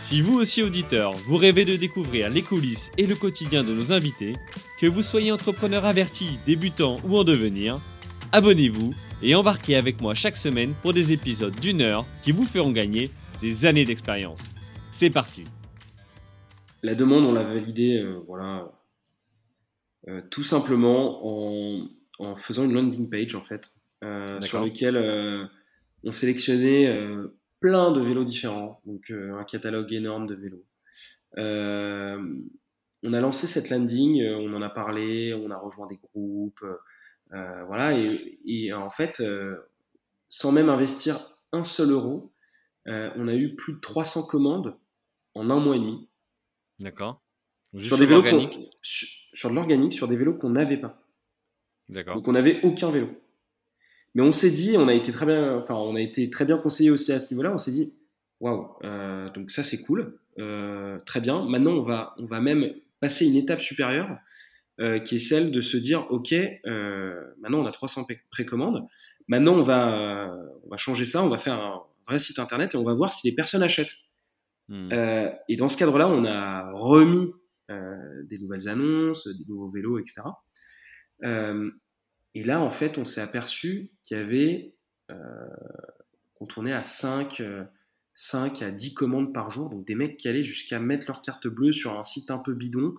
[0.00, 3.92] Si vous aussi auditeur, vous rêvez de découvrir les coulisses et le quotidien de nos
[3.92, 4.34] invités,
[4.80, 7.78] que vous soyez entrepreneur averti, débutant ou en devenir,
[8.32, 12.72] abonnez-vous et embarquez avec moi chaque semaine pour des épisodes d'une heure qui vous feront
[12.72, 13.10] gagner
[13.42, 14.42] des années d'expérience.
[14.90, 15.44] C'est parti
[16.82, 18.72] La demande, on l'a validée, euh, voilà,
[20.08, 21.88] euh, tout simplement en,
[22.18, 24.96] en, faisant une landing page en fait, euh, sur laquelle
[26.02, 26.88] on sélectionnait
[27.60, 30.64] plein de vélos différents, donc euh, un catalogue énorme de vélos.
[31.36, 36.64] on a lancé cette landing, on en a parlé, on a rejoint des groupes,
[37.30, 39.22] voilà, et, et, en fait,
[40.28, 42.32] sans même investir un seul euro,
[42.86, 44.76] on a eu plus de 300 commandes
[45.34, 46.08] en un mois et demi.
[46.80, 47.22] D'accord.
[47.78, 48.24] Sur, des vélos
[48.82, 51.06] sur, sur de l'organique, sur des vélos qu'on n'avait pas.
[51.88, 52.16] D'accord.
[52.16, 53.08] Donc on n'avait aucun vélo.
[54.14, 56.58] Mais on s'est dit, on a été très bien, enfin on a été très bien
[56.58, 57.52] conseillé aussi à ce niveau-là.
[57.52, 57.92] On s'est dit,
[58.40, 61.44] waouh, euh, donc ça c'est cool, euh, très bien.
[61.44, 64.18] Maintenant on va, on va même passer une étape supérieure,
[64.80, 68.86] euh, qui est celle de se dire, ok, euh, maintenant on a 300 précommandes.
[69.28, 72.78] Maintenant on va, on va changer ça, on va faire un vrai site internet et
[72.78, 73.94] on va voir si les personnes achètent.
[74.68, 74.90] Hmm.
[75.48, 77.32] Et dans ce cadre-là, on a remis
[77.68, 80.22] des nouvelles annonces, des nouveaux vélos, etc.
[82.36, 84.74] Euh, et là, en fait, on s'est aperçu qu'il y avait,
[85.10, 85.14] euh,
[86.34, 87.42] qu'on tournait à 5,
[88.14, 91.48] 5 à 10 commandes par jour, donc des mecs qui allaient jusqu'à mettre leur carte
[91.48, 92.94] bleue sur un site un peu bidon,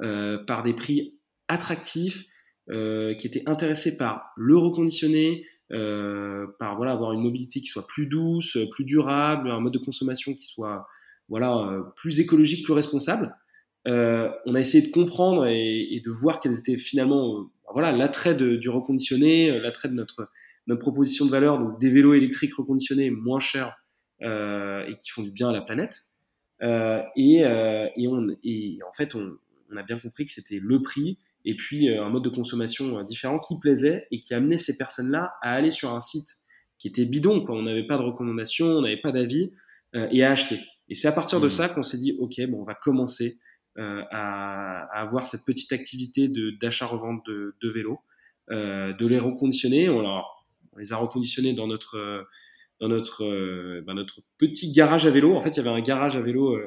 [0.00, 1.18] euh, par des prix
[1.48, 2.24] attractifs,
[2.70, 7.86] euh, qui étaient intéressés par le reconditionner, euh, par voilà, avoir une mobilité qui soit
[7.86, 10.86] plus douce, plus durable, un mode de consommation qui soit
[11.28, 13.34] voilà, plus écologique, plus responsable.
[13.88, 18.34] Euh, on a essayé de comprendre et, et de voir quels étaient finalement voilà l'attrait
[18.34, 20.28] du reconditionné, l'attrait de notre
[20.68, 23.76] notre proposition de valeur, donc des vélos électriques reconditionnés moins chers
[24.22, 25.96] euh, et qui font du bien à la planète.
[26.62, 29.36] Euh, et, et, on, et en fait, on,
[29.72, 33.40] on a bien compris que c'était le prix et puis un mode de consommation différent
[33.40, 36.36] qui plaisait et qui amenait ces personnes-là à aller sur un site
[36.82, 37.54] qui était bidon, quoi.
[37.54, 39.52] On n'avait pas de recommandation, on n'avait pas d'avis
[39.94, 40.58] euh, et à acheter.
[40.88, 43.38] Et c'est à partir de ça qu'on s'est dit, ok, bon, on va commencer euh,
[43.76, 46.28] à, à, avoir cette petite activité
[46.60, 48.00] d'achat-revente de, de, vélos,
[48.50, 49.88] euh, de les reconditionner.
[49.88, 52.26] On, alors, on les a reconditionnés dans notre
[52.80, 55.34] dans notre ben notre petit garage à vélo.
[55.34, 56.58] En fait, il y avait un garage à vélo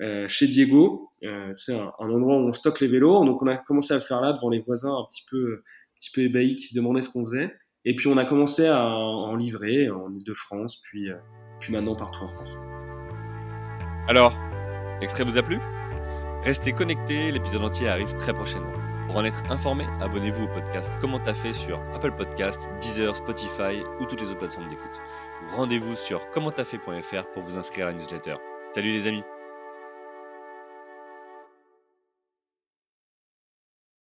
[0.00, 3.24] euh, chez Diego, euh, c'est un, un, endroit où on stocke les vélos.
[3.24, 5.96] Donc, on a commencé à le faire là devant les voisins, un petit peu un
[5.96, 7.54] petit peu ébahis, qui se demandaient ce qu'on faisait.
[7.84, 11.08] Et puis, on a commencé à en livrer en Ile-de-France, puis
[11.60, 12.56] puis maintenant partout en France.
[14.08, 14.36] Alors,
[15.00, 15.58] l'extrait vous a plu?
[16.44, 18.72] Restez connectés, l'épisode entier arrive très prochainement.
[19.06, 23.82] Pour en être informé, abonnez-vous au podcast Comment t'as fait sur Apple Podcast, Deezer, Spotify
[23.98, 25.00] ou toutes les autres plateformes d'écoute.
[25.56, 28.36] Rendez-vous sur commenttafait.fr pour vous inscrire à la newsletter.
[28.74, 29.24] Salut les amis